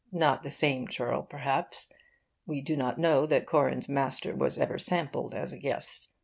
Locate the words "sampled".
4.79-5.35